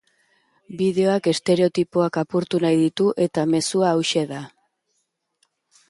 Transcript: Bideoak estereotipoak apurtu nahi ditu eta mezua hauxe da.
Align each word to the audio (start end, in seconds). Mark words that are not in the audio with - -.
Bideoak 0.79 1.29
estereotipoak 1.33 2.19
apurtu 2.23 2.63
nahi 2.65 2.81
ditu 2.83 3.09
eta 3.27 3.47
mezua 3.53 3.93
hauxe 3.93 4.29
da. 4.37 4.45